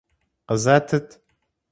Къызэтыт! 0.47 1.07